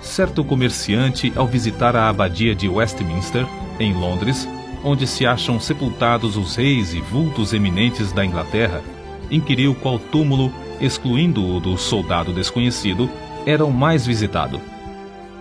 [0.00, 3.44] Certo comerciante, ao visitar a abadia de Westminster,
[3.80, 4.48] em Londres,
[4.84, 8.80] onde se acham sepultados os reis e vultos eminentes da Inglaterra,
[9.28, 13.10] inquiriu qual túmulo, excluindo o do soldado desconhecido,
[13.44, 14.60] era o mais visitado.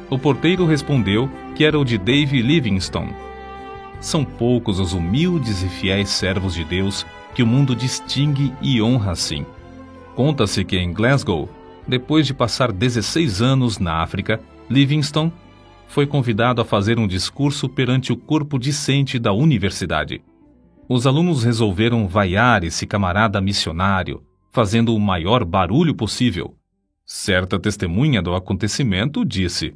[0.09, 3.28] O porteiro respondeu que era o de Dave Livingstone.
[4.02, 9.12] São poucos os humildes e fiéis servos de Deus que o mundo distingue e honra
[9.12, 9.45] assim.
[10.16, 11.49] Conta-se que em Glasgow,
[11.88, 14.39] depois de passar 16 anos na África,
[14.70, 15.34] Livingstone
[15.88, 20.22] foi convidado a fazer um discurso perante o corpo discente da universidade.
[20.88, 26.55] Os alunos resolveram vaiar esse camarada missionário, fazendo o maior barulho possível.
[27.05, 29.75] Certa testemunha do acontecimento disse: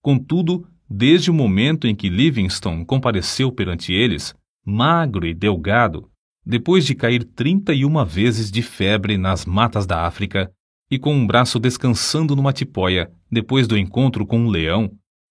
[0.00, 6.10] Contudo, desde o momento em que Livingstone compareceu perante eles, magro e delgado,
[6.44, 10.50] depois de cair 31 vezes de febre nas matas da África
[10.90, 14.90] e com um braço descansando numa tipóia depois do encontro com um leão,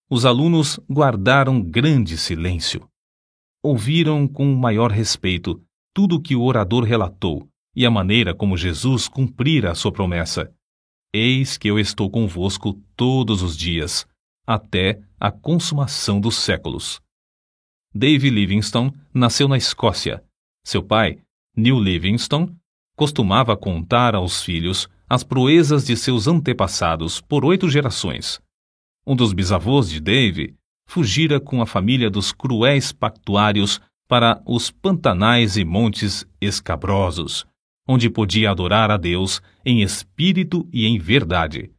[0.09, 2.87] os alunos guardaram grande silêncio.
[3.63, 5.61] Ouviram com maior respeito
[5.93, 10.51] tudo o que o orador relatou e a maneira como Jesus cumprira a sua promessa.
[11.11, 14.05] Eis que eu estou convosco todos os dias,
[14.45, 17.01] até a consumação dos séculos.
[17.93, 20.23] Dave Livingstone nasceu na Escócia.
[20.63, 21.19] Seu pai,
[21.55, 22.55] Neil Livingstone,
[22.95, 28.39] costumava contar aos filhos as proezas de seus antepassados por oito gerações.
[29.05, 35.57] Um dos bisavôs de Dave fugira com a família dos cruéis pactuários para os pantanais
[35.57, 37.45] e montes escabrosos,
[37.87, 41.71] onde podia adorar a Deus em espírito e em verdade.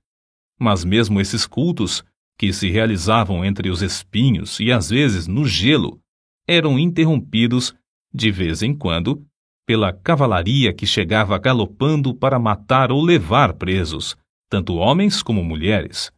[0.58, 2.02] Mas mesmo esses cultos
[2.38, 6.00] que se realizavam entre os espinhos e às vezes no gelo,
[6.46, 7.74] eram interrompidos,
[8.14, 9.26] de vez em quando,
[9.66, 14.16] pela cavalaria que chegava galopando para matar ou levar presos,
[14.48, 16.12] tanto homens como mulheres.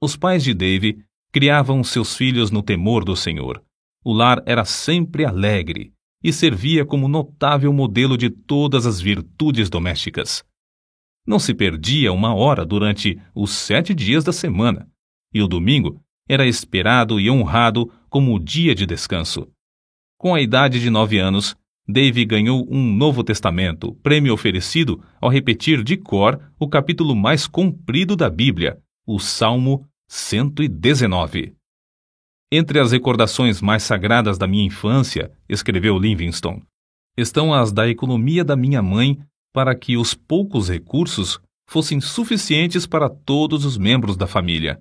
[0.00, 1.02] Os pais de Dave
[1.32, 3.64] criavam seus filhos no temor do Senhor.
[4.04, 5.92] O lar era sempre alegre
[6.22, 10.44] e servia como notável modelo de todas as virtudes domésticas.
[11.26, 14.88] Não se perdia uma hora durante os sete dias da semana
[15.34, 19.48] e o domingo era esperado e honrado como o dia de descanso.
[20.16, 21.56] Com a idade de nove anos,
[21.86, 28.16] Dave ganhou um Novo Testamento, prêmio oferecido ao repetir de cor o capítulo mais comprido
[28.16, 31.54] da Bíblia, o Salmo 119.
[32.50, 36.62] Entre as recordações mais sagradas da minha infância, escreveu Livingstone,
[37.18, 39.18] estão as da economia da minha mãe
[39.52, 44.80] para que os poucos recursos fossem suficientes para todos os membros da família.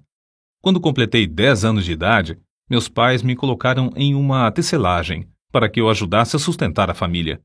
[0.63, 5.81] Quando completei 10 anos de idade, meus pais me colocaram em uma tecelagem para que
[5.81, 7.41] eu ajudasse a sustentar a família.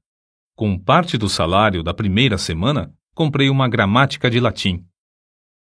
[0.56, 4.86] Com parte do salário da primeira semana, comprei uma gramática de latim.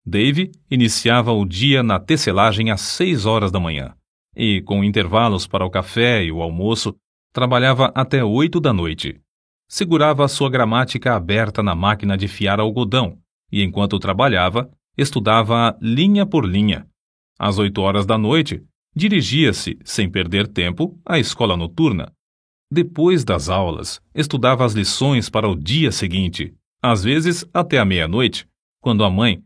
[0.07, 3.95] Dave iniciava o dia na tecelagem às seis horas da manhã
[4.35, 6.97] e, com intervalos para o café e o almoço,
[7.31, 9.21] trabalhava até oito da noite.
[9.69, 13.19] Segurava a sua gramática aberta na máquina de fiar algodão
[13.53, 16.89] e, enquanto trabalhava, estudava linha por linha,
[17.39, 18.63] às oito horas da noite,
[18.95, 22.13] dirigia-se, sem perder tempo, à escola noturna.
[22.71, 28.49] Depois das aulas, estudava as lições para o dia seguinte, às vezes até a meia-noite,
[28.81, 29.43] quando a mãe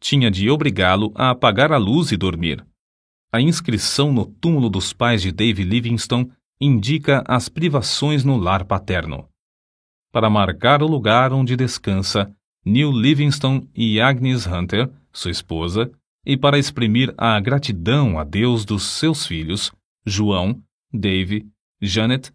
[0.00, 2.64] tinha de obrigá-lo a apagar a luz e dormir.
[3.32, 6.30] A inscrição no túmulo dos pais de Dave Livingstone
[6.60, 9.28] indica as privações no lar paterno.
[10.12, 12.34] Para marcar o lugar onde descansa,
[12.64, 15.90] Neil Livingstone e Agnes Hunter, sua esposa,
[16.24, 19.72] e para exprimir a gratidão a Deus dos seus filhos,
[20.04, 21.48] João, Dave,
[21.80, 22.32] Janet,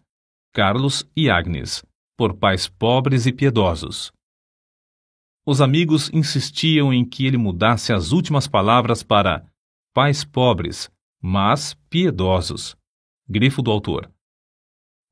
[0.52, 1.84] Carlos e Agnes,
[2.16, 4.12] por pais pobres e piedosos.
[5.44, 9.46] Os amigos insistiam em que ele mudasse as últimas palavras para
[9.94, 10.90] pais pobres,
[11.22, 12.76] mas piedosos.
[13.28, 14.10] Grifo do autor.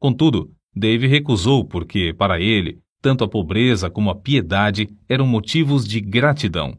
[0.00, 6.00] Contudo, Dave recusou porque, para ele, tanto a pobreza como a piedade eram motivos de
[6.00, 6.76] gratidão.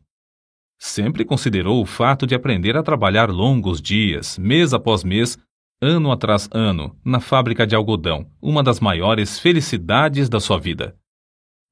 [0.78, 5.38] Sempre considerou o fato de aprender a trabalhar longos dias, mês após mês,
[5.82, 10.96] ano atrás ano, na fábrica de algodão, uma das maiores felicidades da sua vida.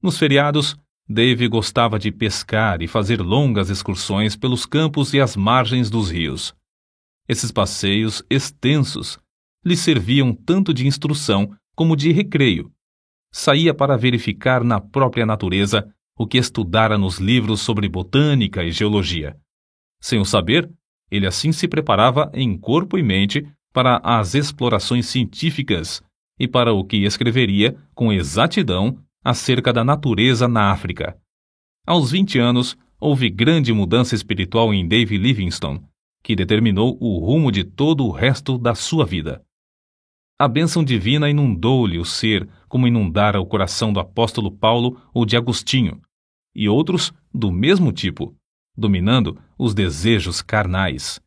[0.02, 0.76] Nos feriados,
[1.08, 6.54] Dave gostava de pescar e fazer longas excursões pelos campos e as margens dos rios.
[7.28, 9.18] Esses passeios extensos
[9.64, 12.70] lhe serviam tanto de instrução como de recreio.
[13.32, 19.36] Saía para verificar na própria natureza o que estudara nos livros sobre botânica e geologia.
[20.00, 20.70] Sem o saber,
[21.10, 26.02] ele assim se preparava em corpo e mente para as explorações científicas
[26.38, 31.16] e para o que escreveria com exatidão acerca da natureza na África.
[31.86, 35.82] Aos 20 anos, houve grande mudança espiritual em Dave Livingstone,
[36.22, 39.42] que determinou o rumo de todo o resto da sua vida.
[40.38, 45.36] A bênção divina inundou-lhe o ser como inundara o coração do apóstolo Paulo ou de
[45.36, 46.02] Agostinho,
[46.52, 48.34] e outros do mesmo tipo,
[48.76, 51.20] dominando os desejos carnais.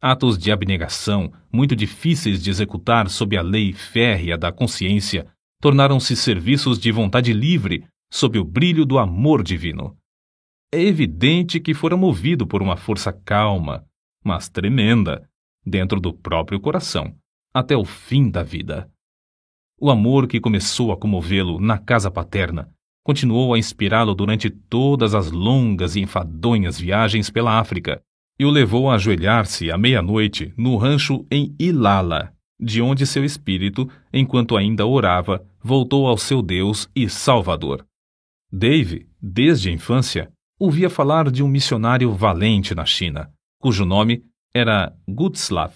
[0.00, 5.26] Atos de abnegação, muito difíceis de executar sob a lei férrea da consciência,
[5.60, 9.94] tornaram-se serviços de vontade livre sob o brilho do amor divino.
[10.72, 13.84] É evidente que fora movido por uma força calma,
[14.24, 15.28] mas tremenda,
[15.66, 17.14] dentro do próprio coração,
[17.52, 18.90] até o fim da vida.
[19.80, 22.68] O amor que começou a comovê-lo na casa paterna
[23.08, 28.02] continuou a inspirá-lo durante todas as longas e enfadonhas viagens pela África
[28.38, 33.88] e o levou a ajoelhar-se à meia-noite no rancho em Ilala, de onde seu espírito,
[34.12, 37.82] enquanto ainda orava, voltou ao seu Deus e Salvador.
[38.52, 44.22] Dave, desde a infância, ouvia falar de um missionário valente na China, cujo nome
[44.52, 45.72] era Gutslav.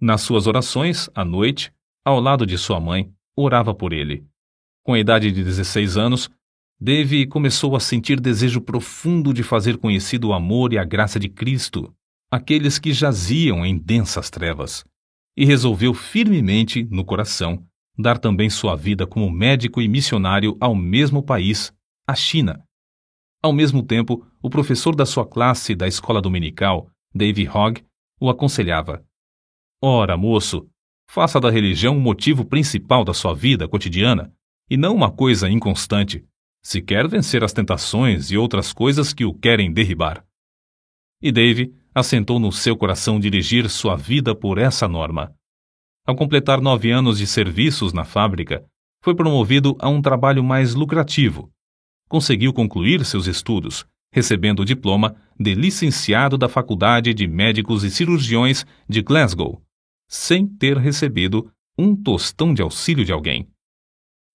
[0.00, 1.70] Nas suas orações, à noite,
[2.06, 4.24] ao lado de sua mãe, orava por ele.
[4.84, 6.30] Com a idade de 16 anos,
[6.80, 11.28] Dave começou a sentir desejo profundo de fazer conhecido o amor e a graça de
[11.28, 11.92] Cristo,
[12.30, 14.84] aqueles que jaziam em densas trevas,
[15.36, 17.66] e resolveu firmemente, no coração,
[17.98, 21.72] dar também sua vida como médico e missionário ao mesmo país,
[22.06, 22.62] a China.
[23.42, 27.82] Ao mesmo tempo, o professor da sua classe da escola dominical, Dave Hogg,
[28.20, 29.04] o aconselhava:
[29.82, 30.68] Ora, moço,
[31.08, 34.32] faça da religião o motivo principal da sua vida cotidiana
[34.68, 36.24] e não uma coisa inconstante,
[36.62, 40.24] se quer vencer as tentações e outras coisas que o querem derribar.
[41.22, 45.32] E Dave assentou no seu coração dirigir sua vida por essa norma.
[46.06, 48.64] Ao completar nove anos de serviços na fábrica,
[49.02, 51.50] foi promovido a um trabalho mais lucrativo.
[52.08, 58.66] Conseguiu concluir seus estudos, recebendo o diploma de licenciado da Faculdade de Médicos e Cirurgiões
[58.88, 59.62] de Glasgow,
[60.08, 63.48] sem ter recebido um tostão de auxílio de alguém.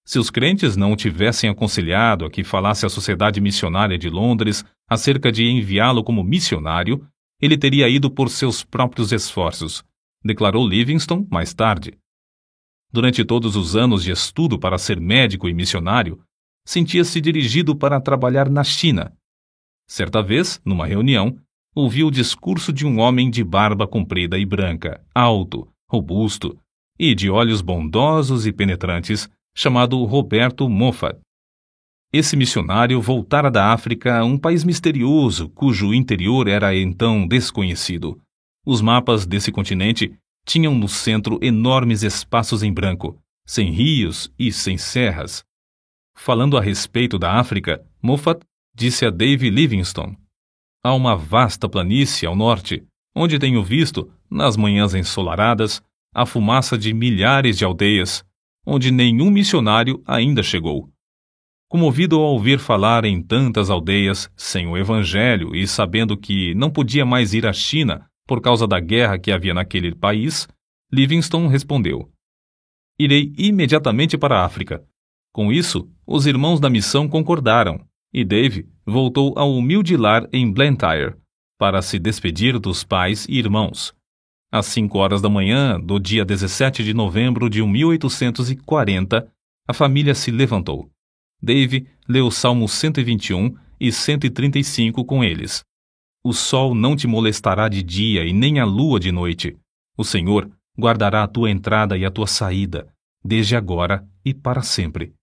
[0.06, 4.64] Se os crentes não o tivessem aconselhado a que falasse à Sociedade Missionária de Londres
[4.88, 7.08] acerca de enviá-lo como missionário,
[7.40, 9.84] ele teria ido por seus próprios esforços,
[10.24, 11.98] declarou Livingstone mais tarde.
[12.92, 16.22] Durante todos os anos de estudo para ser médico e missionário,
[16.66, 19.16] sentia-se dirigido para trabalhar na China.
[19.88, 21.38] Certa vez, numa reunião,
[21.76, 26.58] ouviu o discurso de um homem de barba comprida e branca, alto, robusto
[27.00, 31.18] e de olhos bondosos e penetrantes, chamado Roberto Moffat.
[32.14, 38.20] Esse missionário voltara da África a um país misterioso cujo interior era então desconhecido.
[38.66, 40.14] Os mapas desse continente
[40.46, 45.44] tinham no centro enormes espaços em branco, sem rios e sem serras.
[46.16, 48.42] Falando a respeito da África, Moffat
[48.76, 50.18] disse a Dave Livingstone:
[50.84, 52.84] Há uma vasta planície ao norte,
[53.16, 55.82] onde tenho visto, nas manhãs ensolaradas,
[56.14, 58.26] a fumaça de milhares de aldeias,
[58.66, 60.90] onde nenhum missionário ainda chegou.
[61.70, 67.06] Comovido ao ouvir falar em tantas aldeias sem o Evangelho e sabendo que não podia
[67.06, 70.48] mais ir à China por causa da guerra que havia naquele país,
[70.92, 72.12] Livingstone respondeu:
[73.00, 74.84] Irei imediatamente para a África.
[75.34, 77.80] Com isso, os irmãos da missão concordaram,
[78.14, 81.16] e Dave voltou ao humilde lar em Blantyre
[81.58, 83.94] para se despedir dos pais e irmãos.
[84.52, 89.32] Às cinco horas da manhã do dia 17 de novembro de 1840,
[89.68, 90.90] a família se levantou.
[91.42, 95.64] Dave leu o Salmo 121 e 135 com eles.
[96.24, 99.58] O sol não te molestará de dia e nem a lua de noite.
[99.98, 102.92] O Senhor guardará a tua entrada e a tua saída,
[103.24, 105.14] desde agora e para sempre.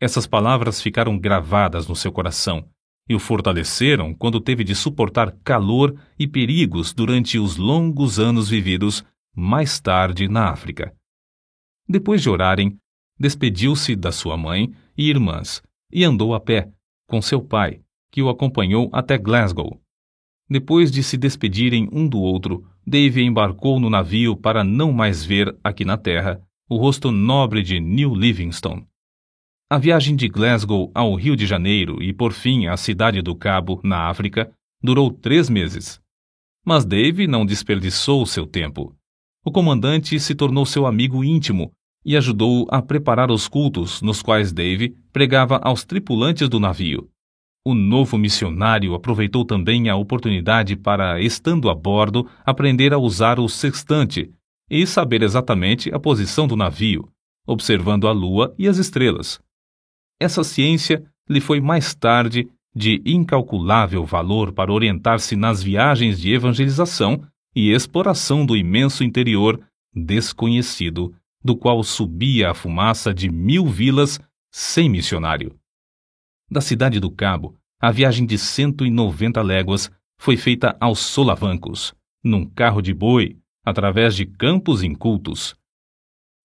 [0.00, 2.68] Essas palavras ficaram gravadas no seu coração
[3.08, 9.04] e o fortaleceram quando teve de suportar calor e perigos durante os longos anos vividos
[9.34, 10.94] mais tarde na África.
[11.88, 12.76] Depois de orarem,
[13.18, 16.68] despediu-se da sua mãe e irmãs e andou a pé,
[17.06, 19.80] com seu pai, que o acompanhou até Glasgow,
[20.50, 25.54] depois de se despedirem um do outro, Dave embarcou no navio para não mais ver,
[25.62, 28.86] aqui na Terra, o rosto nobre de New Livingstone.
[29.70, 33.78] A viagem de Glasgow ao Rio de Janeiro e, por fim, à cidade do Cabo,
[33.84, 34.50] na África,
[34.82, 36.00] durou três meses.
[36.64, 38.96] Mas Dave não desperdiçou seu tempo.
[39.44, 41.70] O comandante se tornou seu amigo íntimo
[42.02, 47.06] e ajudou-o a preparar os cultos nos quais Dave pregava aos tripulantes do navio.
[47.62, 53.46] O novo missionário aproveitou também a oportunidade para, estando a bordo, aprender a usar o
[53.46, 54.32] sextante,
[54.70, 57.06] e saber exatamente a posição do navio,
[57.46, 59.38] observando a lua e as estrelas.
[60.20, 67.22] Essa ciência lhe foi mais tarde de incalculável valor para orientar-se nas viagens de evangelização
[67.54, 69.60] e exploração do imenso interior
[69.94, 74.20] desconhecido, do qual subia a fumaça de mil vilas
[74.52, 75.56] sem missionário.
[76.50, 81.94] Da cidade do Cabo, a viagem de 190 léguas foi feita aos solavancos,
[82.24, 85.54] num carro de boi, através de campos incultos.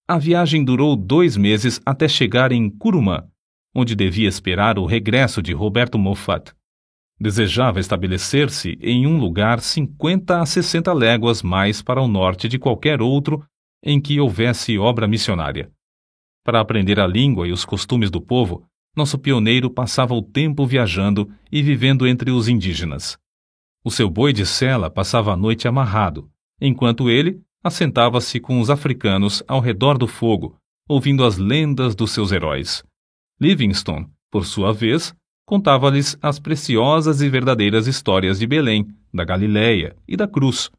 [0.08, 3.28] A viagem durou dois meses até chegar em Curumã,
[3.74, 6.54] onde devia esperar o regresso de Roberto Moffat.
[7.20, 13.02] Desejava estabelecer-se em um lugar 50 a 60 léguas mais para o norte de qualquer
[13.02, 13.44] outro
[13.84, 15.72] em que houvesse obra missionária.
[16.44, 18.66] Para aprender a língua e os costumes do povo,
[18.96, 23.18] nosso pioneiro passava o tempo viajando e vivendo entre os indígenas.
[23.84, 26.30] O seu boi de sela passava a noite amarrado,
[26.62, 32.32] enquanto ele assentava-se com os africanos ao redor do fogo, ouvindo as lendas dos seus
[32.32, 32.84] heróis.
[33.40, 35.14] Livingstone, por sua vez,
[35.46, 40.72] contava-lhes as preciosas e verdadeiras histórias de Belém, da Galiléia e da Cruz.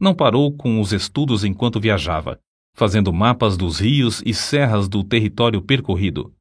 [0.00, 2.38] Não parou com os estudos enquanto viajava,
[2.74, 6.34] fazendo mapas dos rios e serras do território percorrido.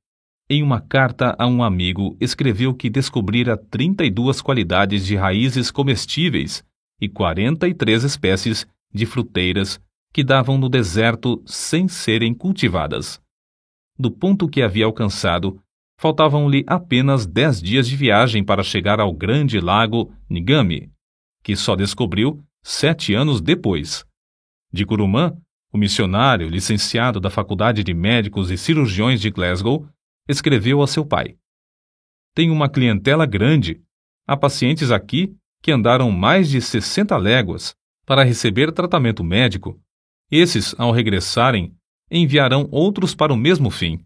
[0.49, 6.63] Em uma carta a um amigo, escreveu que descobrira 32 qualidades de raízes comestíveis
[6.99, 9.79] e 43 espécies de fruteiras
[10.11, 13.22] que davam no deserto sem serem cultivadas.
[13.97, 15.61] Do ponto que havia alcançado,
[15.99, 20.91] faltavam-lhe apenas dez dias de viagem para chegar ao grande lago Ngami,
[21.43, 24.05] que só descobriu sete anos depois.
[24.71, 25.37] De Curumã,
[25.71, 29.87] o missionário, licenciado da Faculdade de Médicos e Cirurgiões de Glasgow,
[30.27, 31.35] escreveu a seu pai:
[32.33, 33.81] Tenho uma clientela grande.
[34.27, 39.79] Há pacientes aqui que andaram mais de 60 léguas para receber tratamento médico.
[40.31, 41.75] Esses, ao regressarem,
[42.13, 44.05] enviarão outros para o mesmo fim.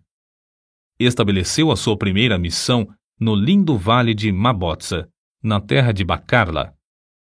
[1.00, 2.88] Estabeleceu a sua primeira missão
[3.20, 5.10] no lindo vale de Mabotsa,
[5.44, 6.74] na terra de Bacarla.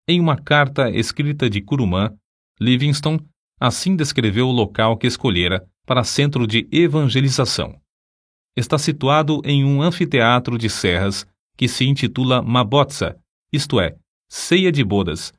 [0.06, 2.14] Em uma carta escrita de Curumã,
[2.60, 3.26] Livingstone
[3.58, 7.80] assim descreveu o local que escolhera para centro de evangelização
[8.56, 13.18] está situado em um anfiteatro de serras que se intitula Mabotsa,
[13.52, 13.96] isto é,
[14.28, 15.32] Ceia de Bodas.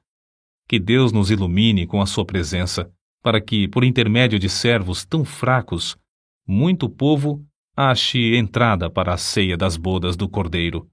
[0.67, 5.25] Que Deus nos ilumine com a sua presença, para que, por intermédio de servos tão
[5.25, 5.97] fracos,
[6.45, 7.45] muito povo
[7.75, 10.89] ache entrada para a ceia das bodas do Cordeiro.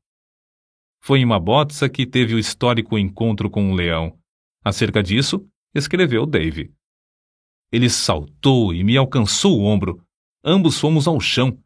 [1.00, 4.18] Foi em Mabotsa que teve o histórico encontro com um leão.
[4.64, 6.72] Acerca disso, escreveu Dave.
[7.70, 10.02] Ele saltou e me alcançou o ombro.
[10.44, 11.58] Ambos fomos ao chão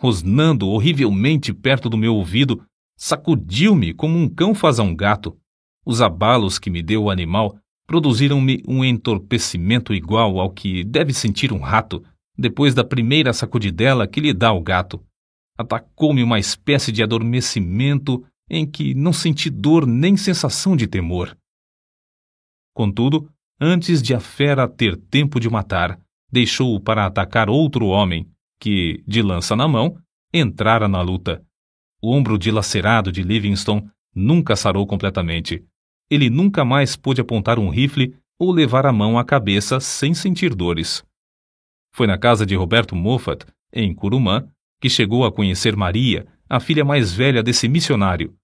[0.00, 2.64] rosnando horrivelmente perto do meu ouvido,
[2.96, 5.36] sacudiu-me como um cão faz a um gato.
[5.84, 11.52] Os abalos que me deu o animal produziram-me um entorpecimento igual ao que deve sentir
[11.52, 12.04] um rato
[12.36, 15.02] depois da primeira sacudidela que lhe dá o gato.
[15.56, 21.36] Atacou-me uma espécie de adormecimento em que não senti dor nem sensação de temor.
[22.74, 23.28] Contudo,
[23.58, 25.98] antes de a fera ter tempo de matar,
[26.30, 28.30] deixou-o para atacar outro homem,
[28.60, 29.96] que, de lança na mão,
[30.32, 31.42] entrara na luta.
[32.02, 35.64] O ombro dilacerado de Livingstone nunca sarou completamente.
[36.10, 40.54] Ele nunca mais pôde apontar um rifle ou levar a mão à cabeça sem sentir
[40.54, 41.04] dores.
[41.92, 44.48] Foi na casa de Roberto Moffat, em Curumã,
[44.80, 48.34] que chegou a conhecer Maria, a filha mais velha desse missionário.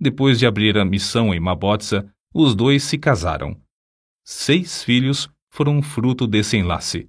[0.00, 3.60] Depois de abrir a missão em Mabotsa, os dois se casaram.
[4.24, 7.08] Seis filhos foram fruto desse enlace.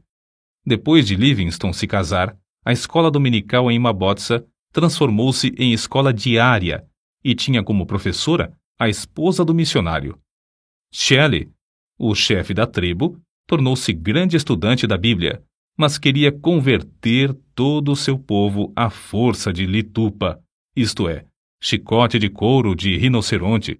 [0.65, 6.85] Depois de Livingstone se casar, a escola dominical em Mabotsa transformou-se em escola diária
[7.23, 10.19] e tinha como professora a esposa do missionário.
[10.91, 11.49] Shelley,
[11.97, 15.43] o chefe da tribo, tornou-se grande estudante da Bíblia,
[15.77, 20.41] mas queria converter todo o seu povo à força de litupa,
[20.75, 21.25] isto é,
[21.61, 23.79] chicote de couro de rinoceronte,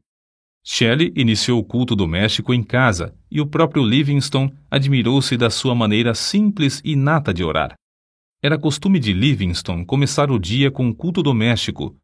[0.68, 6.16] Shelley iniciou o culto doméstico em casa e o próprio Livingstone admirou-se da sua maneira
[6.16, 7.76] simples e nata de orar.
[8.42, 11.96] Era costume de Livingstone começar o dia com um culto doméstico,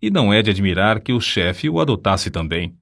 [0.00, 2.74] e não é de admirar que o chefe o adotasse também.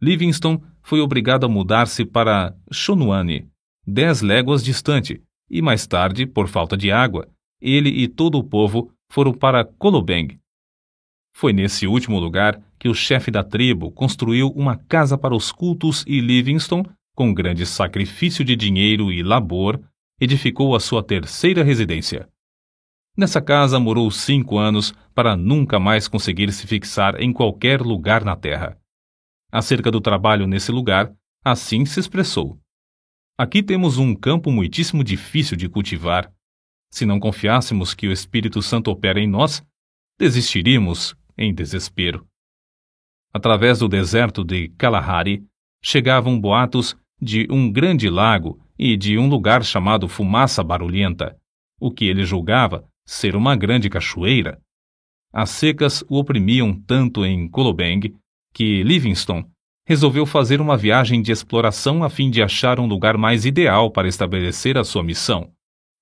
[0.00, 3.48] Livingstone foi obrigado a mudar-se para Shonuane,
[3.86, 7.28] dez léguas distante, e mais tarde, por falta de água,
[7.60, 10.38] ele e todo o povo foram para Kolobeng.
[11.34, 16.04] Foi nesse último lugar que o chefe da tribo construiu uma casa para os cultos
[16.06, 19.80] e Livingstone, com grande sacrifício de dinheiro e labor,
[20.20, 22.28] edificou a sua terceira residência.
[23.16, 28.36] Nessa casa morou cinco anos para nunca mais conseguir se fixar em qualquer lugar na
[28.36, 28.78] terra.
[29.50, 31.10] Acerca do trabalho nesse lugar,
[31.42, 32.60] assim se expressou.
[33.38, 36.30] Aqui temos um campo muitíssimo difícil de cultivar.
[36.90, 39.64] Se não confiássemos que o Espírito Santo opera em nós,
[40.18, 42.26] desistiríamos em desespero.
[43.32, 45.42] Através do deserto de Kalahari,
[45.82, 51.34] chegavam boatos de um grande lago e de um lugar chamado Fumaça Barulhenta,
[51.80, 54.60] o que ele julgava ser uma grande cachoeira.
[55.32, 58.12] As secas o oprimiam tanto em Kolobeng
[58.52, 59.46] que Livingstone
[59.86, 64.08] resolveu fazer uma viagem de exploração a fim de achar um lugar mais ideal para
[64.08, 65.52] estabelecer a sua missão.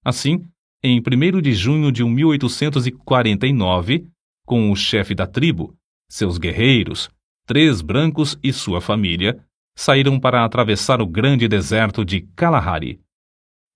[0.03, 0.47] Assim,
[0.83, 4.09] em 1 de junho de 1849,
[4.47, 5.75] com o chefe da tribo,
[6.09, 7.11] seus guerreiros,
[7.47, 9.45] três brancos e sua família,
[9.77, 13.01] saíram para atravessar o grande deserto de Kalahari.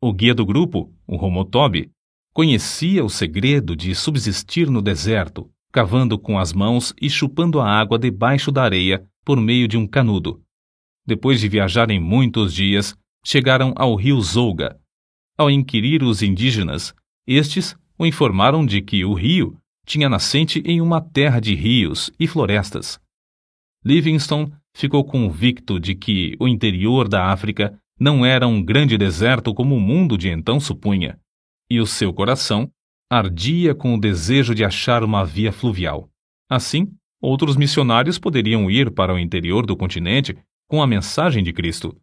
[0.01, 1.91] O guia do grupo, o Romotobi,
[2.39, 7.99] conhecia o segredo de subsistir no deserto, cavando com as mãos e chupando a água
[7.99, 10.41] debaixo da areia por meio de um canudo.
[11.05, 14.79] Depois de viajarem muitos dias, chegaram ao rio Zouga.
[15.37, 16.95] Ao inquirir os indígenas,
[17.27, 22.29] estes o informaram de que o rio tinha nascente em uma terra de rios e
[22.29, 23.01] florestas.
[23.85, 29.75] Livingstone ficou convicto de que o interior da África não era um grande deserto como
[29.75, 31.19] o mundo de então supunha,
[31.71, 32.71] e o seu coração
[33.11, 36.09] ardia com o desejo de achar uma via fluvial.
[36.51, 40.37] Assim, outros missionários poderiam ir para o interior do continente
[40.69, 41.97] com a mensagem de Cristo.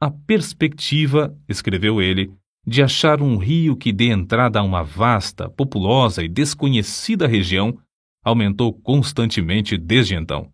[0.00, 2.32] A perspectiva, escreveu ele,
[2.64, 7.76] de achar um rio que dê entrada a uma vasta, populosa e desconhecida região
[8.22, 10.52] aumentou constantemente desde então.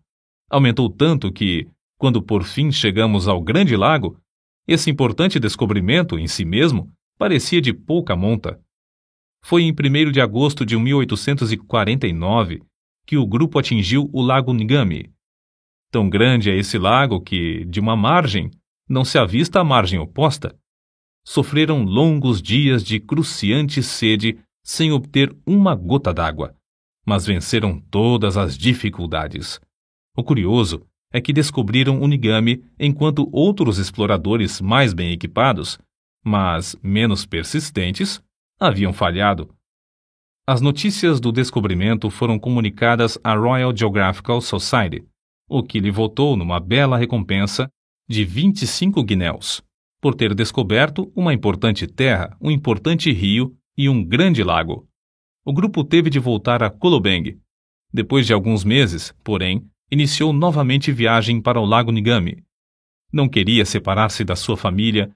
[0.49, 4.17] Aumentou tanto que, quando por fim chegamos ao Grande Lago,
[4.67, 8.59] esse importante descobrimento em si mesmo parecia de pouca monta.
[9.43, 12.61] Foi em 1 de agosto de 1849
[13.05, 15.11] que o grupo atingiu o Lago Ngami.
[15.91, 18.49] Tão grande é esse lago que, de uma margem,
[18.89, 20.57] não se avista a margem oposta.
[21.23, 26.55] Sofreram longos dias de cruciante sede sem obter uma gota d'água,
[27.05, 29.59] mas venceram todas as dificuldades.
[30.17, 35.79] O curioso é que descobriram o Nigami enquanto outros exploradores mais bem equipados,
[36.25, 38.19] mas menos persistentes,
[38.59, 39.53] haviam falhado.
[40.47, 45.05] As notícias do descobrimento foram comunicadas à Royal Geographical Society,
[45.47, 47.69] o que lhe votou numa bela recompensa
[48.07, 49.61] de 25 guinéus,
[50.01, 54.87] por ter descoberto uma importante terra, um importante rio e um grande lago.
[55.43, 57.39] O grupo teve de voltar a Kolobeng.
[57.93, 62.43] Depois de alguns meses, porém, iniciou novamente viagem para o Lago Nigami.
[63.11, 65.11] Não queria separar-se da sua família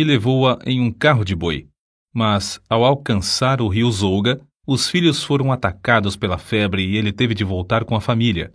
[0.00, 1.68] e levou-a em um carro de boi.
[2.12, 7.34] Mas, ao alcançar o rio Zouga, os filhos foram atacados pela febre e ele teve
[7.34, 8.52] de voltar com a família.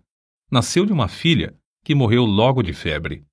[0.51, 1.53] Nasceu-lhe uma filha,
[1.83, 3.23] que morreu logo de febre.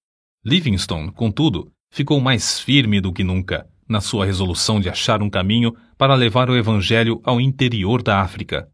[0.44, 5.76] Livingstone, contudo, ficou mais firme do que nunca na sua resolução de achar um caminho
[5.98, 8.66] para levar o Evangelho ao interior da África.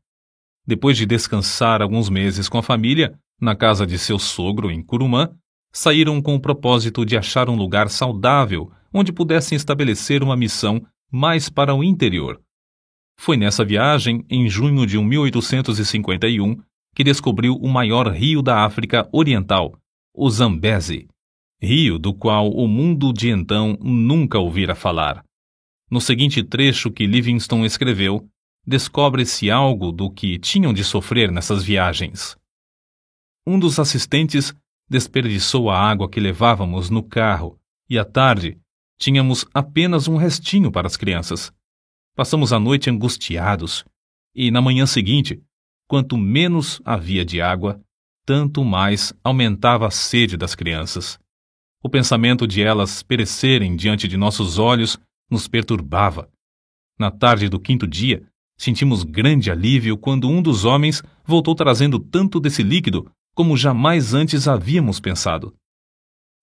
[0.66, 5.31] Depois de descansar alguns meses com a família, na casa de seu sogro, em Curumã,
[5.72, 11.48] saíram com o propósito de achar um lugar saudável onde pudessem estabelecer uma missão mais
[11.48, 12.42] para o interior.
[13.16, 16.61] Foi nessa viagem, em junho de 1851,
[16.96, 19.78] que descobriu o maior rio da África Oriental,
[20.12, 21.06] o Zambeze,
[21.62, 25.24] rio do qual o mundo de então nunca ouvira falar.
[25.88, 28.28] No seguinte trecho que Livingstone escreveu,
[28.66, 32.37] descobre-se algo do que tinham de sofrer nessas viagens.
[33.46, 34.52] Um dos assistentes
[34.90, 37.58] desperdiçou a água que levávamos no carro
[37.88, 38.58] e à tarde
[38.98, 41.52] tínhamos apenas um restinho para as crianças.
[42.14, 43.84] Passamos a noite angustiados
[44.34, 45.40] e na manhã seguinte,
[45.88, 47.80] quanto menos havia de água,
[48.26, 51.18] tanto mais aumentava a sede das crianças.
[51.82, 54.98] O pensamento de elas perecerem diante de nossos olhos
[55.30, 56.28] nos perturbava.
[56.98, 58.26] Na tarde do quinto dia,
[58.58, 64.48] sentimos grande alívio quando um dos homens voltou trazendo tanto desse líquido como jamais antes
[64.48, 65.54] havíamos pensado.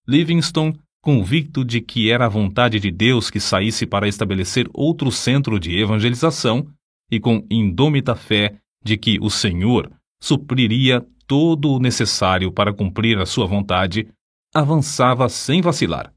[0.08, 5.60] Livingstone, convicto de que era a vontade de Deus que saísse para estabelecer outro centro
[5.60, 6.68] de evangelização,
[7.12, 13.26] e com indômita fé de que o Senhor supriria todo o necessário para cumprir a
[13.28, 14.08] sua vontade,
[14.52, 16.12] avançava sem vacilar.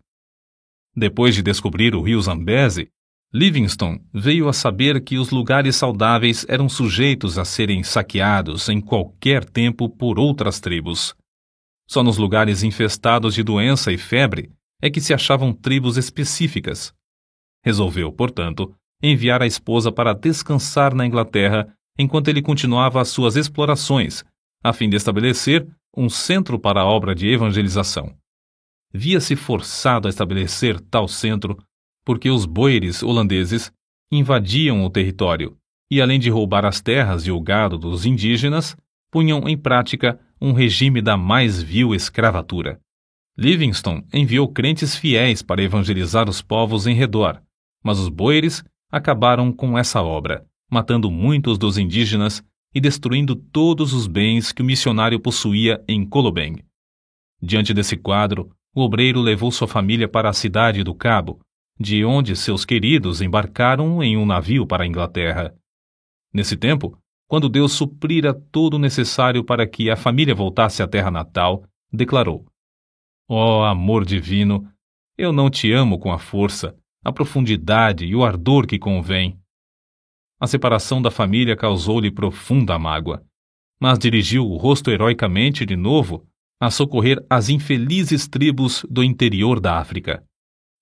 [0.96, 2.88] Depois de descobrir o rio Zambeze,
[3.30, 9.44] Livingstone veio a saber que os lugares saudáveis eram sujeitos a serem saqueados em qualquer
[9.44, 11.14] tempo por outras tribos.
[11.86, 16.94] Só nos lugares infestados de doença e febre é que se achavam tribos específicas.
[17.64, 24.24] Resolveu, portanto, enviar a esposa para descansar na Inglaterra enquanto ele continuava as suas explorações,
[24.62, 28.14] a fim de estabelecer um centro para a obra de evangelização.
[28.92, 31.56] via-se forçado a estabelecer tal centro
[32.04, 33.70] porque os boeres holandeses
[34.10, 35.56] invadiam o território
[35.90, 38.76] e, além de roubar as terras e o gado dos indígenas,
[39.10, 42.80] punham em prática um regime da mais vil escravatura.
[43.40, 47.40] Livingstone enviou crentes fiéis para evangelizar os povos em redor,
[47.84, 52.42] mas os boeres acabaram com essa obra, matando muitos dos indígenas
[52.74, 56.64] e destruindo todos os bens que o missionário possuía em Colobeng.
[57.40, 61.38] Diante desse quadro, o obreiro levou sua família para a cidade do Cabo,
[61.78, 65.54] de onde seus queridos embarcaram em um navio para a Inglaterra.
[66.34, 66.98] Nesse tempo,
[67.28, 72.44] quando Deus suprira todo o necessário para que a família voltasse à terra natal, declarou:
[73.28, 74.66] Ó oh, amor divino,
[75.16, 79.38] eu não te amo com a força, a profundidade e o ardor que convém.
[80.40, 83.22] A separação da família causou-lhe profunda mágoa,
[83.78, 86.26] mas dirigiu o rosto heroicamente de novo
[86.58, 90.24] a socorrer as infelizes tribos do interior da África.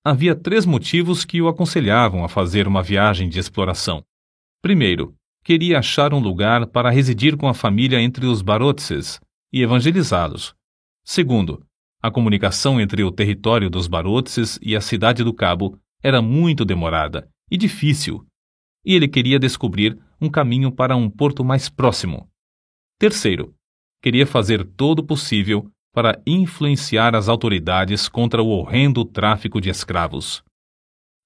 [0.04, 4.04] Havia três motivos que o aconselhavam a fazer uma viagem de exploração.
[4.62, 9.20] Primeiro, queria achar um lugar para residir com a família entre os Barotses
[9.52, 10.54] e evangelizá-los.
[11.04, 11.65] Segundo,
[12.06, 17.28] a comunicação entre o território dos Barotses e a cidade do Cabo era muito demorada
[17.50, 18.24] e difícil,
[18.84, 22.28] e ele queria descobrir um caminho para um porto mais próximo.
[22.96, 23.52] Terceiro,
[24.00, 30.44] queria fazer todo o possível para influenciar as autoridades contra o horrendo tráfico de escravos.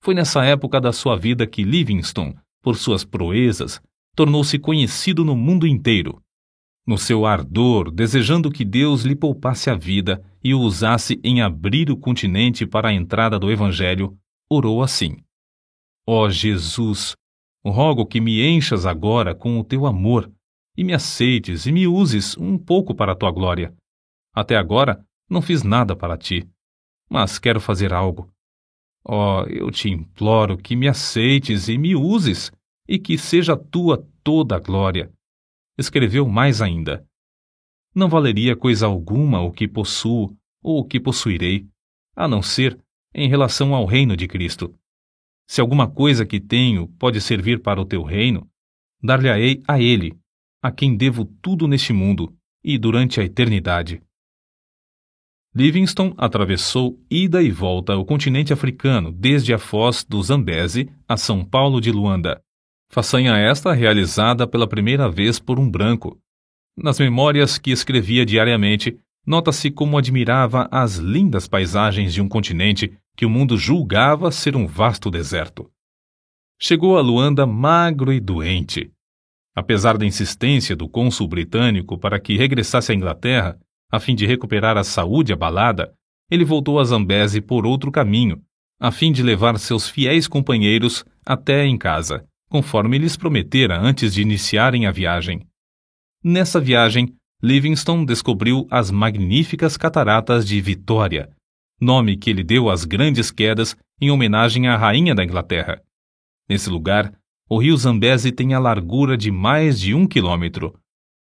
[0.03, 3.83] Foi nessa época da sua vida que Livingstone, por suas proezas,
[4.17, 6.23] tornou-se conhecido no mundo inteiro.
[6.87, 11.91] No seu ardor, desejando que Deus lhe poupasse a vida e o usasse em abrir
[11.91, 14.17] o continente para a entrada do Evangelho,
[14.51, 15.19] orou assim:
[16.07, 17.15] Ó oh Jesus,
[17.65, 20.31] rogo que me enchas agora com o teu amor
[20.77, 23.75] e me aceites e me uses um pouco para a tua glória.
[24.35, 26.49] Até agora não fiz nada para ti,
[27.09, 28.31] mas quero fazer algo.
[29.05, 32.53] Ó, oh, eu te imploro que me aceites e me uses,
[32.87, 35.13] e que seja tua toda a glória.
[35.79, 37.07] Escreveu mais ainda:
[37.95, 41.67] Não valeria coisa alguma o que possuo ou o que possuirei,
[42.15, 42.79] a não ser
[43.15, 44.75] em relação ao reino de Cristo.
[45.47, 48.49] Se alguma coisa que tenho pode servir para o teu reino,
[49.03, 50.17] dar-lhe-ei a ele,
[50.63, 54.03] a quem devo tudo neste mundo e durante a eternidade.
[55.53, 61.45] Livingstone atravessou ida e volta o continente africano desde a foz do Zambeze a São
[61.45, 62.41] Paulo de Luanda.
[62.89, 66.21] Façanha esta realizada pela primeira vez por um branco.
[66.83, 73.27] Nas memórias que escrevia diariamente, nota-se como admirava as lindas paisagens de um continente que
[73.27, 75.71] o mundo julgava ser um vasto deserto.
[76.59, 78.91] Chegou a Luanda magro e doente.
[79.55, 83.59] Apesar da insistência do cônsul britânico para que regressasse à Inglaterra,
[83.93, 85.93] a fim de recuperar a saúde abalada,
[86.31, 88.41] ele voltou a Zambeze por outro caminho,
[88.81, 94.23] a fim de levar seus fiéis companheiros até em casa, conforme lhes prometera antes de
[94.23, 95.47] iniciarem a viagem.
[96.23, 101.31] Nessa viagem, Livingstone descobriu as magníficas cataratas de Vitória,
[101.81, 105.81] nome que ele deu às grandes quedas em homenagem à rainha da Inglaterra.
[106.47, 110.79] Nesse lugar, o rio Zambeze tem a largura de mais de um quilômetro.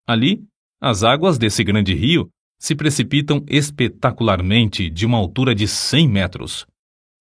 [0.07, 0.45] Ali,
[0.81, 6.67] as águas desse grande rio se precipitam espetacularmente de uma altura de 100 metros.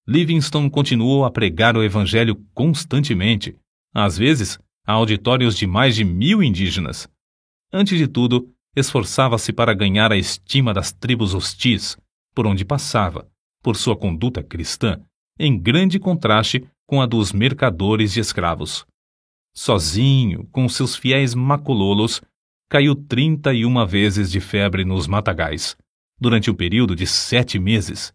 [0.08, 3.56] Livingstone continuou a pregar o evangelho constantemente,
[3.92, 7.10] às vezes a auditórios de mais de mil indígenas.
[7.76, 11.98] Antes de tudo, esforçava-se para ganhar a estima das tribos hostis
[12.36, 13.28] por onde passava,
[13.64, 15.02] por sua conduta cristã,
[15.40, 18.86] em grande contraste com a dos mercadores de escravos.
[19.56, 22.22] Sozinho, com seus fiéis macololos,
[22.70, 25.76] caiu 31 vezes de febre nos matagais,
[26.20, 28.14] durante um período de sete meses.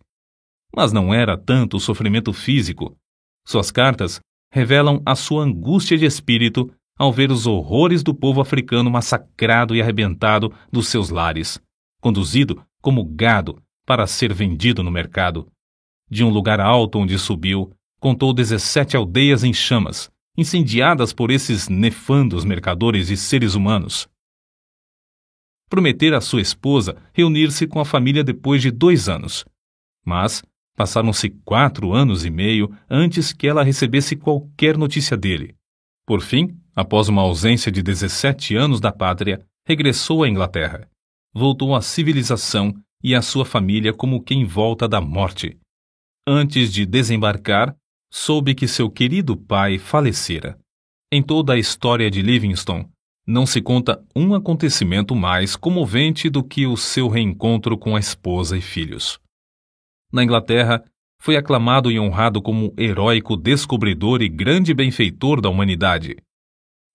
[0.74, 2.96] Mas não era tanto o sofrimento físico.
[3.46, 4.20] Suas cartas
[4.52, 9.80] revelam a sua angústia de espírito ao ver os horrores do povo africano massacrado e
[9.80, 11.60] arrebentado dos seus lares,
[12.00, 15.46] conduzido como gado para ser vendido no mercado.
[16.10, 22.44] De um lugar alto onde subiu, contou 17 aldeias em chamas, incendiadas por esses nefandos
[22.44, 24.08] mercadores de seres humanos
[25.68, 29.44] prometera à sua esposa reunir-se com a família depois de dois anos.
[30.04, 30.42] Mas
[30.76, 35.54] passaram-se quatro anos e meio antes que ela recebesse qualquer notícia dele.
[36.06, 40.88] Por fim, após uma ausência de 17 anos da pátria, regressou à Inglaterra.
[41.34, 45.58] Voltou à civilização e à sua família como quem volta da morte.
[46.24, 47.74] Antes de desembarcar,
[48.12, 50.56] soube que seu querido pai falecera.
[51.10, 52.88] Em toda a história de Livingstone,
[53.26, 58.56] não se conta um acontecimento mais comovente do que o seu reencontro com a esposa
[58.56, 59.18] e filhos.
[60.12, 60.84] Na Inglaterra,
[61.20, 66.16] foi aclamado e honrado como heróico descobridor e grande benfeitor da humanidade.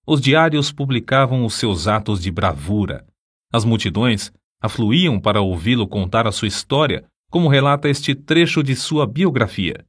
[0.06, 3.06] Os diários publicavam os seus atos de bravura.
[3.50, 9.06] As multidões afluíam para ouvi-lo contar a sua história, como relata este trecho de sua
[9.06, 9.84] biografia.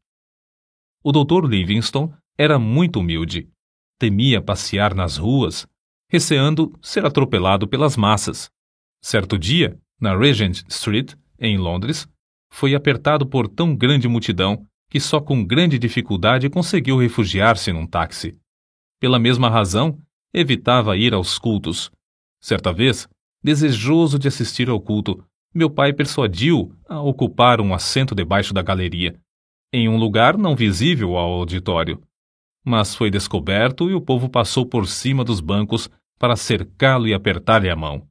[1.04, 1.45] O Dr.
[1.45, 3.49] Livingstone era muito humilde.
[3.99, 5.67] Temia passear nas ruas,
[6.10, 8.49] receando ser atropelado pelas massas.
[9.01, 12.08] Certo dia, na Regent Street, em Londres,
[12.51, 18.38] foi apertado por tão grande multidão que só com grande dificuldade conseguiu refugiar-se num táxi.
[18.99, 20.01] Pela mesma razão,
[20.36, 21.89] evitava ir aos cultos.
[22.41, 23.08] Certa vez,
[23.41, 29.17] desejoso de assistir ao culto, meu pai persuadiu a ocupar um assento debaixo da galeria,
[29.71, 32.02] em um lugar não visível ao auditório.
[32.65, 37.69] Mas foi descoberto e o povo passou por cima dos bancos para cercá-lo e apertar-lhe
[37.69, 38.06] a mão.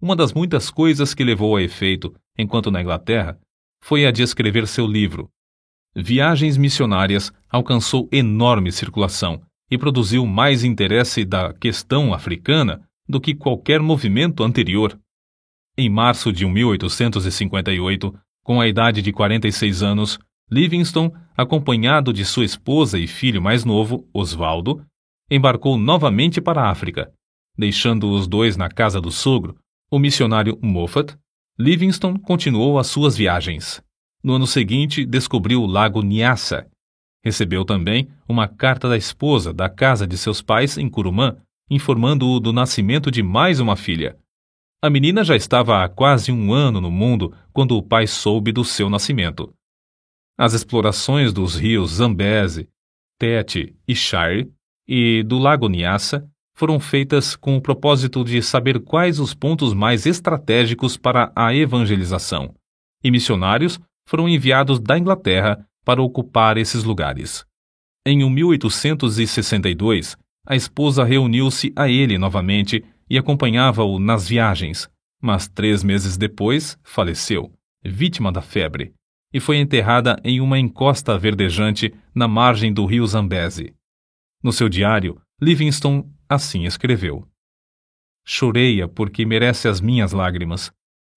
[0.00, 3.38] Uma das muitas coisas que levou a efeito, enquanto na Inglaterra,
[3.82, 5.30] foi a de escrever seu livro.
[5.96, 13.80] Viagens Missionárias alcançou enorme circulação e produziu mais interesse da questão africana do que qualquer
[13.80, 14.98] movimento anterior.
[15.76, 20.18] Em março de 1858, com a idade de 46 anos,
[20.50, 24.84] Livingstone, acompanhado de sua esposa e filho mais novo, Oswaldo,
[25.30, 27.12] embarcou novamente para a África.
[27.56, 29.56] Deixando os dois na casa do sogro,
[29.90, 31.16] o missionário Moffat,
[31.58, 33.82] Livingstone continuou as suas viagens.
[34.22, 36.66] No ano seguinte, descobriu o lago Nyassa.
[37.24, 41.36] Recebeu também uma carta da esposa da casa de seus pais em Curumã,
[41.70, 44.16] informando-o do nascimento de mais uma filha.
[44.82, 48.64] A menina já estava há quase um ano no mundo quando o pai soube do
[48.64, 49.52] seu nascimento.
[50.38, 52.68] As explorações dos rios Zambeze,
[53.18, 54.52] Tete e Shire
[54.86, 60.06] e do lago Nyassa foram feitas com o propósito de saber quais os pontos mais
[60.06, 62.54] estratégicos para a evangelização,
[63.02, 67.46] e missionários foram enviados da Inglaterra para ocupar esses lugares.
[68.06, 74.86] Em 1862, a esposa reuniu-se a ele novamente e acompanhava-o nas viagens,
[75.18, 77.50] mas três meses depois faleceu,
[77.82, 78.92] vítima da febre,
[79.32, 83.74] e foi enterrada em uma encosta verdejante na margem do rio Zambeze.
[84.42, 87.26] No seu diário, Livingstone assim escreveu:
[88.26, 90.70] Chorei-a porque merece as minhas lágrimas.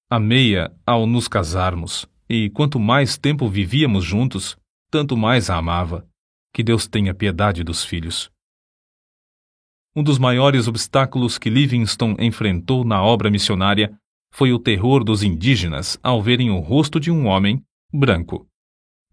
[0.10, 4.56] Amei-a ao nos casarmos, e quanto mais tempo vivíamos juntos,
[4.92, 6.06] tanto mais a amava.
[6.54, 8.30] Que Deus tenha piedade dos filhos.
[9.96, 13.98] Um dos maiores obstáculos que Livingstone enfrentou na obra missionária
[14.34, 18.48] foi o terror dos indígenas ao verem o rosto de um homem branco.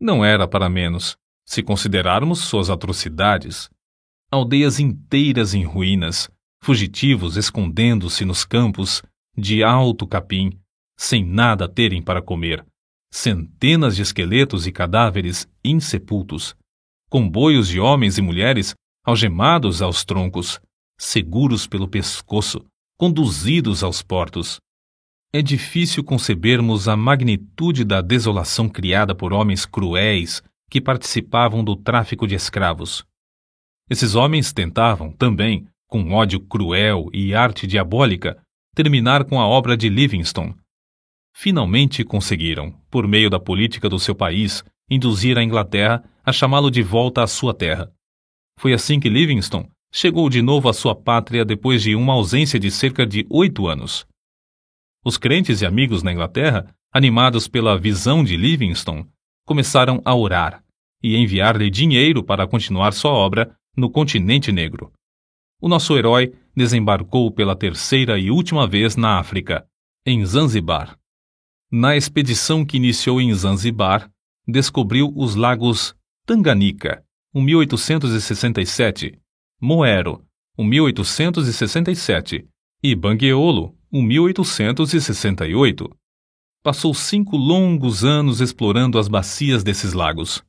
[0.01, 3.71] Não era para menos, se considerarmos suas atrocidades
[4.31, 6.31] aldeias inteiras em ruínas,
[6.63, 9.03] fugitivos escondendo-se nos campos
[9.37, 10.51] de alto capim,
[10.97, 12.65] sem nada terem para comer,
[13.11, 16.55] centenas de esqueletos e cadáveres insepultos,
[17.09, 20.61] comboios de homens e mulheres algemados aos troncos,
[20.99, 22.65] seguros pelo pescoço,
[22.99, 24.59] conduzidos aos portos.
[25.33, 32.27] É difícil concebermos a magnitude da desolação criada por homens cruéis que participavam do tráfico
[32.27, 33.05] de escravos.
[33.91, 38.39] Esses homens tentavam, também, com ódio cruel e arte diabólica,
[38.75, 40.55] terminar com a obra de Livingstone.
[41.41, 46.83] Finalmente conseguiram, por meio da política do seu país, induzir a Inglaterra a chamá-lo de
[46.83, 47.93] volta à sua terra.
[48.59, 52.73] Foi assim que Livingstone chegou de novo à sua pátria depois de uma ausência de
[52.73, 54.05] cerca de oito anos.
[55.05, 59.07] Os crentes e amigos na Inglaterra, animados pela visão de Livingstone,
[59.47, 60.65] começaram a orar
[61.01, 64.93] e enviar-lhe dinheiro para continuar sua obra no continente negro.
[65.63, 69.65] O nosso herói desembarcou pela terceira e última vez na África,
[70.05, 70.98] em Zanzibar.
[71.71, 74.11] Na expedição que iniciou em Zanzibar,
[74.47, 77.05] descobriu os lagos Tanganica,
[77.35, 79.19] 1867,
[79.61, 80.25] Moero,
[80.59, 82.49] 1867
[82.83, 85.91] e Bangueolo, 1868.
[86.63, 90.43] Passou cinco longos anos explorando as bacias desses lagos.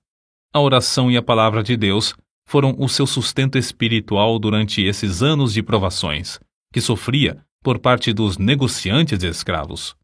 [0.54, 2.16] A oração e a palavra de Deus
[2.48, 6.40] foram o seu sustento espiritual durante esses anos de provações,
[6.72, 9.99] que sofria por parte dos negociantes escravos.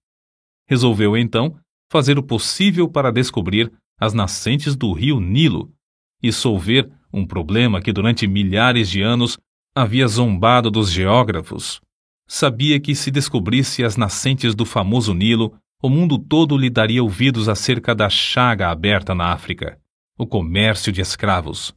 [0.68, 1.58] Resolveu então
[1.92, 5.72] fazer o possível para descobrir as nascentes do rio Nilo
[6.22, 9.38] e solver um problema que durante milhares de anos
[9.76, 11.80] havia zombado dos geógrafos.
[12.28, 17.48] Sabia que se descobrisse as nascentes do famoso Nilo, o mundo todo lhe daria ouvidos
[17.48, 19.80] acerca da chaga aberta na África,
[20.18, 21.76] o comércio de escravos.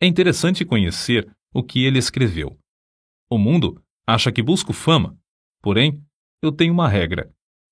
[0.00, 2.56] É interessante conhecer o que ele escreveu.
[3.28, 5.16] O mundo acha que busco fama,
[5.60, 6.02] porém,
[6.42, 7.30] eu tenho uma regra,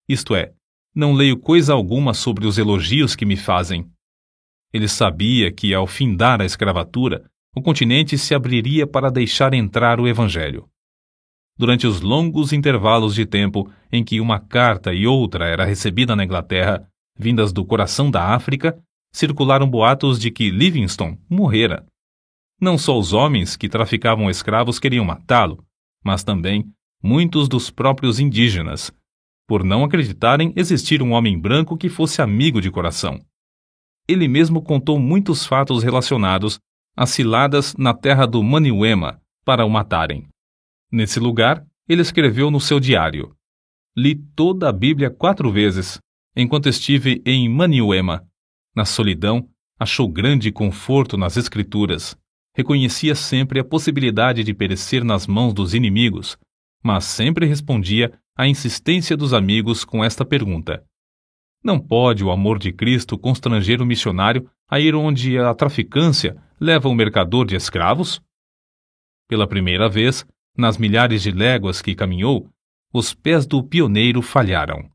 [0.09, 0.53] isto é,
[0.95, 3.87] não leio coisa alguma sobre os elogios que me fazem.
[4.73, 10.09] Ele sabia que, ao findar a escravatura, o continente se abriria para deixar entrar o
[10.09, 10.69] Evangelho.
[11.57, 16.25] Durante os longos intervalos de tempo em que uma carta e outra era recebida na
[16.25, 18.79] Inglaterra, vindas do coração da África,
[19.13, 21.85] circularam boatos de que Livingstone morrera.
[22.61, 25.65] Não só os homens que traficavam escravos queriam matá-lo,
[26.05, 26.65] mas também
[27.03, 28.93] muitos dos próprios indígenas,
[29.49, 33.19] por não acreditarem existir um homem branco que fosse amigo de coração.
[34.07, 36.61] Ele mesmo contou muitos fatos relacionados
[36.95, 40.29] às ciladas na terra do Maniuema para o matarem.
[40.93, 43.35] Nesse lugar, ele escreveu no seu diário:
[43.97, 45.99] Li toda a Bíblia quatro vezes,
[46.37, 48.27] enquanto estive em Maniuema.
[48.77, 52.15] Na solidão, achou grande conforto nas Escrituras.
[52.55, 56.37] Reconhecia sempre a possibilidade de perecer nas mãos dos inimigos,
[56.83, 60.85] mas sempre respondia à insistência dos amigos com esta pergunta:
[61.63, 66.89] Não pode o amor de Cristo constranger o missionário a ir onde a traficância leva
[66.89, 68.23] o mercador de escravos?
[69.29, 70.25] Pela primeira vez,
[70.57, 72.49] nas milhares de léguas que caminhou,
[72.95, 74.89] os pés do pioneiro falharam.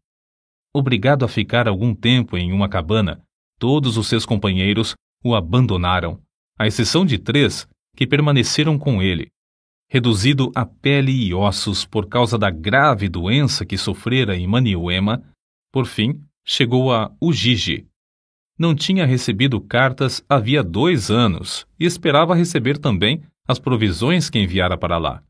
[0.73, 3.21] Obrigado a ficar algum tempo em uma cabana,
[3.59, 6.19] todos os seus companheiros o abandonaram,
[6.57, 9.29] à exceção de três que permaneceram com ele,
[9.89, 15.23] reduzido a pele e ossos por causa da grave doença que sofrera em Maniuema,
[15.71, 17.87] por fim chegou a Ujiji.
[18.57, 24.77] Não tinha recebido cartas havia dois anos e esperava receber também as provisões que enviara
[24.77, 25.23] para lá.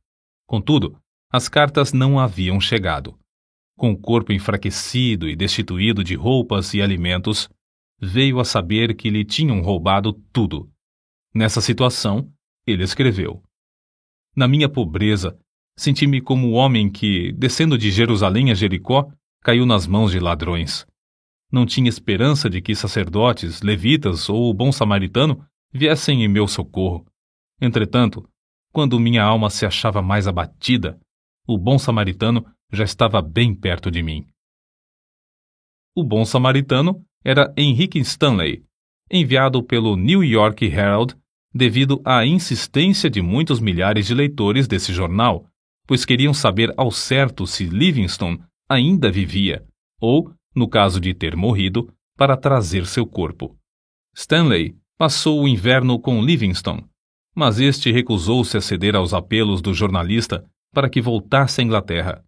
[0.48, 0.98] Contudo,
[1.32, 3.18] as cartas não haviam chegado.
[3.78, 7.50] Com o corpo enfraquecido e destituído de roupas e alimentos,
[8.00, 10.70] veio a saber que lhe tinham roubado tudo.
[11.34, 12.32] Nessa situação,
[12.68, 13.42] ele escreveu:
[14.36, 15.38] na minha pobreza,
[15.78, 20.88] senti-me como o homem que, descendo de Jerusalém a Jericó, caiu nas mãos de ladrões.
[21.52, 27.06] Não tinha esperança de que sacerdotes, levitas ou o bom samaritano viessem em meu socorro.
[27.62, 28.28] Entretanto,
[28.72, 31.00] quando minha alma se achava mais abatida,
[31.48, 34.28] o bom samaritano já estava bem perto de mim.
[35.96, 38.66] O bom samaritano era Henrique Stanley,
[39.12, 41.16] enviado pelo New York Herald
[41.54, 45.46] devido à insistência de muitos milhares de leitores desse jornal,
[45.86, 49.64] pois queriam saber ao certo se Livingstone ainda vivia,
[50.00, 53.56] ou, no caso de ter morrido, para trazer seu corpo.
[54.16, 56.86] Stanley passou o inverno com Livingstone,
[57.36, 62.24] mas este recusou-se a ceder aos apelos do jornalista para que voltasse à Inglaterra.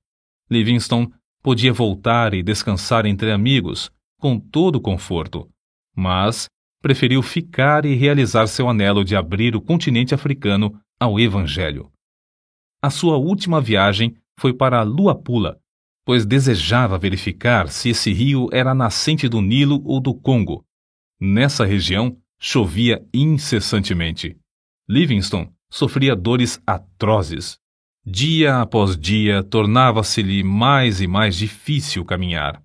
[0.50, 1.12] Livingstone
[1.42, 5.48] podia voltar e descansar entre amigos, com todo conforto,
[5.96, 6.48] mas
[6.86, 11.92] preferiu ficar e realizar seu anelo de abrir o continente africano ao Evangelho.
[12.80, 15.60] A sua última viagem foi para Luapula,
[16.06, 20.64] pois desejava verificar se esse rio era nascente do Nilo ou do Congo.
[21.20, 24.38] Nessa região, chovia incessantemente.
[24.88, 27.58] Livingstone sofria dores atrozes.
[28.06, 32.62] Dia após dia, tornava-se-lhe mais e mais difícil caminhar.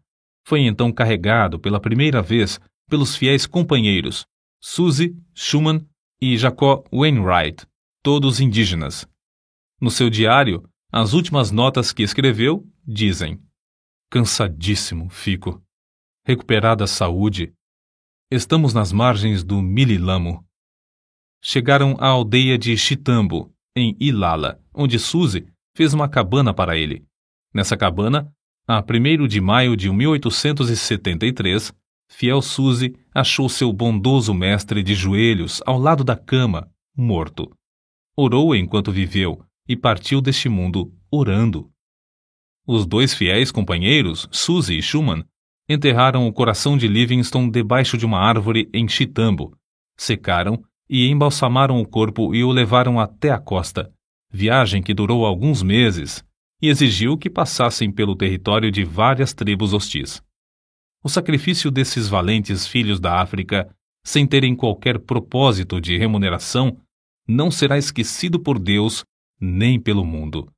[0.46, 4.26] Foi então carregado pela primeira vez pelos fiéis companheiros
[4.60, 5.86] Suzy Schumann
[6.20, 7.66] e Jacó Wainwright,
[8.02, 9.08] todos indígenas.
[9.80, 13.40] No seu diário, as últimas notas que escreveu dizem:
[14.10, 15.62] Cansadíssimo fico.
[16.26, 17.54] Recuperada a saúde.
[18.30, 20.44] Estamos nas margens do Mililamo.
[21.42, 27.06] Chegaram à aldeia de Chitambo, em Ilala, onde Suzy fez uma cabana para ele.
[27.54, 28.30] Nessa cabana,
[28.68, 31.72] a 1 de maio de 1873,
[32.10, 37.50] Fiel Suzy achou seu bondoso mestre de joelhos ao lado da cama, morto.
[38.16, 41.70] Orou enquanto viveu e partiu deste mundo orando.
[42.66, 45.24] Os dois fiéis companheiros, Suzy e Schumann,
[45.68, 49.56] enterraram o coração de Livingstone debaixo de uma árvore em Chitambo,
[49.96, 53.90] secaram e embalsamaram o corpo e o levaram até a costa,
[54.30, 56.24] viagem que durou alguns meses
[56.60, 60.20] e exigiu que passassem pelo território de várias tribos hostis.
[61.02, 63.74] O sacrifício desses valentes filhos da África,
[64.04, 66.76] sem terem qualquer propósito de remuneração,
[67.26, 69.04] não será esquecido por Deus
[69.40, 70.52] nem pelo mundo.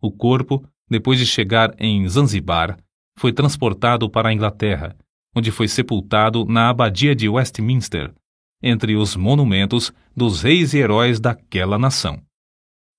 [0.00, 2.78] O corpo, depois de chegar em Zanzibar,
[3.18, 4.96] foi transportado para a Inglaterra,
[5.34, 8.14] onde foi sepultado na abadia de Westminster,
[8.62, 12.22] entre os monumentos dos reis e heróis daquela nação.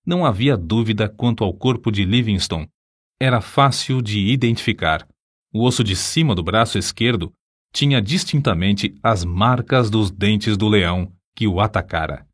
[0.06, 2.68] Não havia dúvida quanto ao corpo de Livingstone.
[3.20, 5.08] Era fácil de identificar.
[5.54, 7.32] O osso de cima do braço esquerdo
[7.74, 12.26] tinha distintamente as marcas dos dentes do leão que o atacara.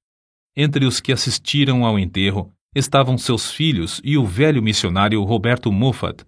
[0.55, 6.23] Entre os que assistiram ao enterro estavam seus filhos e o velho missionário Roberto Moffat,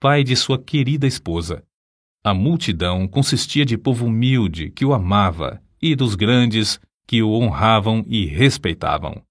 [0.00, 1.62] pai de sua querida esposa.
[2.24, 8.04] A multidão consistia de povo humilde que o amava e dos grandes que o honravam
[8.06, 9.22] e respeitavam.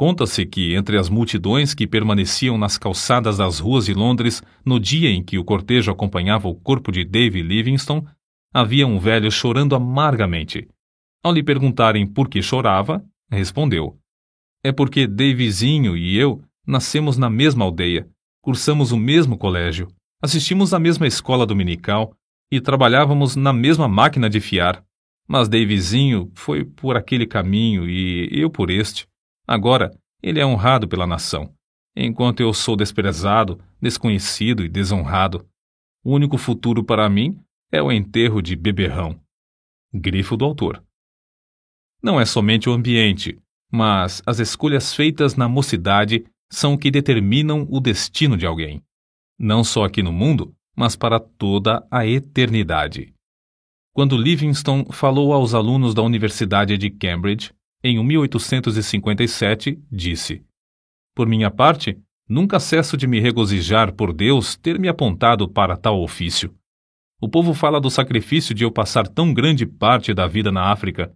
[0.00, 5.10] Conta-se que, entre as multidões que permaneciam nas calçadas das ruas de Londres no dia
[5.10, 8.06] em que o cortejo acompanhava o corpo de David Livingstone,
[8.50, 10.66] havia um velho chorando amargamente.
[11.22, 13.98] Ao lhe perguntarem por que chorava, respondeu:
[14.64, 18.08] É porque Davizinho e eu nascemos na mesma aldeia,
[18.42, 19.86] cursamos o mesmo colégio,
[20.22, 22.14] assistimos à mesma escola dominical
[22.50, 24.82] e trabalhávamos na mesma máquina de fiar.
[25.28, 29.10] Mas Davizinho foi por aquele caminho e eu por este.
[29.50, 29.90] Agora,
[30.22, 31.52] ele é honrado pela nação,
[31.96, 35.44] enquanto eu sou desprezado, desconhecido e desonrado.
[36.04, 37.36] O único futuro para mim
[37.72, 39.20] é o enterro de beberrão.
[39.92, 40.80] Grifo do autor.
[42.00, 43.40] Não é somente o ambiente,
[43.72, 48.80] mas as escolhas feitas na mocidade são o que determinam o destino de alguém.
[49.36, 53.12] Não só aqui no mundo, mas para toda a eternidade.
[53.92, 57.52] Quando Livingstone falou aos alunos da Universidade de Cambridge,
[57.82, 60.44] em 1857, disse:
[61.14, 66.02] Por minha parte, nunca cesso de me regozijar por Deus ter me apontado para tal
[66.02, 66.54] ofício.
[67.20, 71.12] O povo fala do sacrifício de eu passar tão grande parte da vida na África.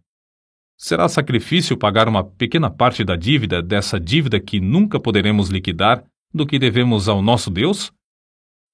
[0.76, 6.46] Será sacrifício pagar uma pequena parte da dívida dessa dívida que nunca poderemos liquidar do
[6.46, 7.92] que devemos ao nosso Deus?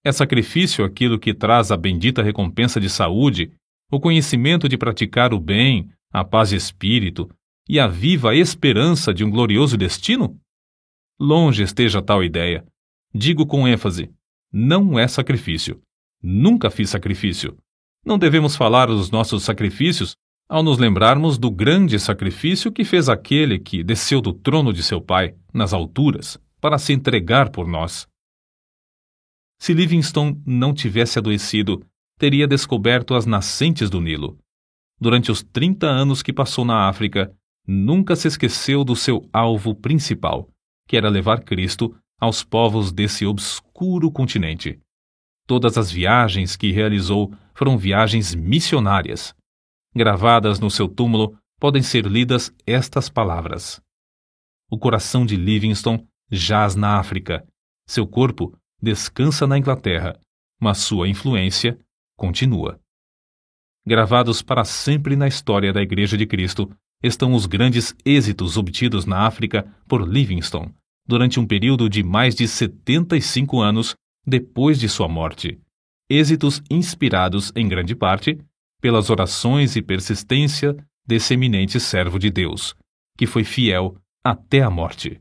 [0.04, 3.52] É sacrifício aquilo que traz a bendita recompensa de saúde,
[3.92, 7.28] o conhecimento de praticar o bem, a paz de espírito,
[7.70, 10.36] e a viva esperança de um glorioso destino?
[11.20, 12.66] Longe esteja tal ideia.
[13.14, 14.10] Digo com ênfase:
[14.52, 15.80] não é sacrifício.
[16.20, 17.56] Nunca fiz sacrifício.
[18.04, 20.16] Não devemos falar dos nossos sacrifícios
[20.48, 25.00] ao nos lembrarmos do grande sacrifício que fez aquele que desceu do trono de seu
[25.00, 28.04] pai, nas alturas, para se entregar por nós.
[29.60, 31.86] Se Livingstone não tivesse adoecido,
[32.18, 34.36] teria descoberto as nascentes do Nilo.
[35.00, 37.32] Durante os 30 anos que passou na África,
[37.66, 40.48] nunca se esqueceu do seu alvo principal,
[40.86, 44.80] que era levar Cristo aos povos desse obscuro continente.
[45.46, 49.34] Todas as viagens que realizou foram viagens missionárias.
[49.94, 53.80] Gravadas no seu túmulo podem ser lidas estas palavras:
[54.70, 57.46] O coração de Livingstone jaz na África,
[57.86, 60.18] seu corpo descansa na Inglaterra,
[60.60, 61.78] mas sua influência
[62.16, 62.80] continua.
[63.84, 66.70] Gravados para sempre na história da Igreja de Cristo
[67.02, 70.74] estão os grandes êxitos obtidos na África por Livingstone
[71.06, 75.58] durante um período de mais de 75 anos depois de sua morte.
[76.08, 78.38] Êxitos inspirados, em grande parte,
[78.80, 80.76] pelas orações e persistência
[81.06, 82.76] desse eminente servo de Deus,
[83.18, 85.20] que foi fiel até a morte.